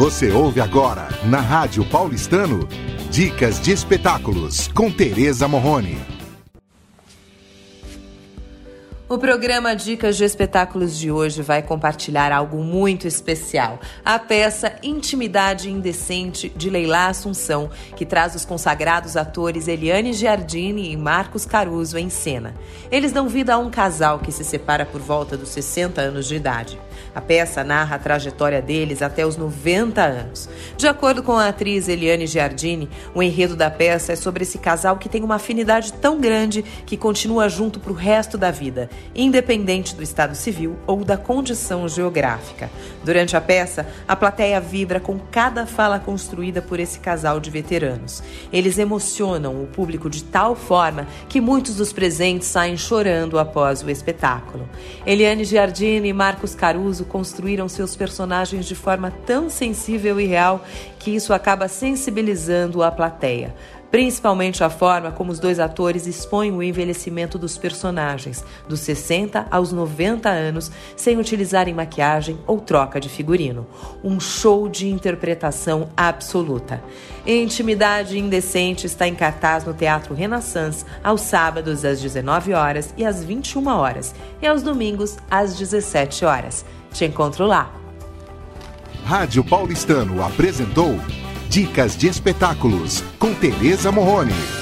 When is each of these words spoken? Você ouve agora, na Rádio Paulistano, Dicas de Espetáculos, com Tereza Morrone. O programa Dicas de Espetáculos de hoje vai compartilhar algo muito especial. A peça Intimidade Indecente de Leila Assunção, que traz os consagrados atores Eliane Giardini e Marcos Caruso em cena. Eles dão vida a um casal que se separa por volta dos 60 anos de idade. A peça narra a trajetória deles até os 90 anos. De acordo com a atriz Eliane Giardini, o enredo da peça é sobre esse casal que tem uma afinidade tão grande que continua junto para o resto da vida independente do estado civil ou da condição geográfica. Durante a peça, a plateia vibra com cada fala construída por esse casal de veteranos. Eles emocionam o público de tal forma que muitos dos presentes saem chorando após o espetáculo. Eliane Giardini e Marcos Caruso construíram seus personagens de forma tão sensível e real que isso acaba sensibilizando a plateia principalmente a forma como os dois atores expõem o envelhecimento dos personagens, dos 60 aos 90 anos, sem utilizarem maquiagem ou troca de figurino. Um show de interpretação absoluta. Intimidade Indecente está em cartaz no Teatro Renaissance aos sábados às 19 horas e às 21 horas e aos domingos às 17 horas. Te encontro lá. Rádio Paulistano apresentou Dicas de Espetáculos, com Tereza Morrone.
Você 0.00 0.30
ouve 0.30 0.62
agora, 0.62 1.10
na 1.26 1.42
Rádio 1.42 1.84
Paulistano, 1.84 2.66
Dicas 3.10 3.60
de 3.60 3.70
Espetáculos, 3.70 4.66
com 4.68 4.90
Tereza 4.90 5.46
Morrone. 5.46 5.98
O 9.10 9.18
programa 9.18 9.74
Dicas 9.74 10.16
de 10.16 10.22
Espetáculos 10.22 10.96
de 10.96 11.10
hoje 11.10 11.42
vai 11.42 11.62
compartilhar 11.62 12.30
algo 12.30 12.62
muito 12.62 13.08
especial. 13.08 13.80
A 14.04 14.20
peça 14.20 14.76
Intimidade 14.84 15.68
Indecente 15.68 16.48
de 16.48 16.70
Leila 16.70 17.08
Assunção, 17.08 17.68
que 17.96 18.06
traz 18.06 18.36
os 18.36 18.44
consagrados 18.44 19.16
atores 19.16 19.66
Eliane 19.66 20.12
Giardini 20.12 20.92
e 20.92 20.96
Marcos 20.96 21.44
Caruso 21.44 21.98
em 21.98 22.08
cena. 22.08 22.54
Eles 22.88 23.10
dão 23.10 23.28
vida 23.28 23.54
a 23.54 23.58
um 23.58 23.68
casal 23.68 24.20
que 24.20 24.30
se 24.30 24.44
separa 24.44 24.86
por 24.86 25.00
volta 25.00 25.36
dos 25.36 25.48
60 25.48 26.00
anos 26.00 26.28
de 26.28 26.36
idade. 26.36 26.78
A 27.12 27.20
peça 27.20 27.64
narra 27.64 27.96
a 27.96 27.98
trajetória 27.98 28.62
deles 28.62 29.02
até 29.02 29.26
os 29.26 29.36
90 29.36 30.00
anos. 30.00 30.48
De 30.76 30.86
acordo 30.86 31.20
com 31.20 31.32
a 31.32 31.48
atriz 31.48 31.88
Eliane 31.88 32.28
Giardini, 32.28 32.88
o 33.12 33.20
enredo 33.20 33.56
da 33.56 33.72
peça 33.72 34.12
é 34.12 34.16
sobre 34.16 34.44
esse 34.44 34.58
casal 34.58 34.98
que 34.98 35.08
tem 35.08 35.24
uma 35.24 35.34
afinidade 35.34 35.94
tão 35.94 36.20
grande 36.20 36.62
que 36.62 36.96
continua 36.96 37.48
junto 37.48 37.80
para 37.80 37.90
o 37.90 37.96
resto 37.96 38.38
da 38.38 38.52
vida 38.52 38.88
independente 39.14 39.94
do 39.94 40.02
estado 40.02 40.34
civil 40.34 40.76
ou 40.86 41.04
da 41.04 41.16
condição 41.16 41.88
geográfica. 41.88 42.70
Durante 43.04 43.36
a 43.36 43.40
peça, 43.40 43.86
a 44.06 44.14
plateia 44.14 44.60
vibra 44.60 45.00
com 45.00 45.18
cada 45.18 45.66
fala 45.66 45.98
construída 45.98 46.62
por 46.62 46.78
esse 46.78 47.00
casal 47.00 47.40
de 47.40 47.50
veteranos. 47.50 48.22
Eles 48.52 48.78
emocionam 48.78 49.62
o 49.62 49.66
público 49.66 50.08
de 50.08 50.24
tal 50.24 50.54
forma 50.54 51.06
que 51.28 51.40
muitos 51.40 51.76
dos 51.76 51.92
presentes 51.92 52.48
saem 52.48 52.76
chorando 52.76 53.38
após 53.38 53.82
o 53.82 53.90
espetáculo. 53.90 54.68
Eliane 55.06 55.44
Giardini 55.44 56.08
e 56.08 56.12
Marcos 56.12 56.54
Caruso 56.54 57.04
construíram 57.04 57.68
seus 57.68 57.96
personagens 57.96 58.66
de 58.66 58.74
forma 58.74 59.10
tão 59.26 59.50
sensível 59.50 60.20
e 60.20 60.26
real 60.26 60.64
que 60.98 61.10
isso 61.10 61.32
acaba 61.32 61.68
sensibilizando 61.68 62.82
a 62.82 62.90
plateia 62.90 63.54
principalmente 63.90 64.62
a 64.62 64.70
forma 64.70 65.10
como 65.10 65.32
os 65.32 65.38
dois 65.38 65.58
atores 65.58 66.06
expõem 66.06 66.52
o 66.52 66.62
envelhecimento 66.62 67.38
dos 67.38 67.58
personagens, 67.58 68.44
dos 68.68 68.80
60 68.80 69.46
aos 69.50 69.72
90 69.72 70.28
anos, 70.28 70.70
sem 70.96 71.18
utilizarem 71.18 71.74
maquiagem 71.74 72.38
ou 72.46 72.60
troca 72.60 73.00
de 73.00 73.08
figurino. 73.08 73.66
Um 74.02 74.20
show 74.20 74.68
de 74.68 74.88
interpretação 74.88 75.90
absoluta. 75.96 76.82
Intimidade 77.26 78.18
Indecente 78.18 78.86
está 78.86 79.06
em 79.06 79.14
cartaz 79.14 79.64
no 79.64 79.74
Teatro 79.74 80.14
Renaissance 80.14 80.84
aos 81.02 81.22
sábados 81.22 81.84
às 81.84 82.00
19 82.00 82.54
horas 82.54 82.94
e 82.96 83.04
às 83.04 83.24
21 83.24 83.66
horas 83.68 84.14
e 84.40 84.46
aos 84.46 84.62
domingos 84.62 85.16
às 85.30 85.56
17 85.56 86.24
horas. 86.24 86.64
Te 86.92 87.04
encontro 87.04 87.46
lá. 87.46 87.72
Rádio 89.04 89.42
Paulistano 89.42 90.22
apresentou 90.22 90.96
Dicas 91.50 91.98
de 91.98 92.06
Espetáculos, 92.06 93.02
com 93.18 93.34
Tereza 93.34 93.90
Morrone. 93.90 94.59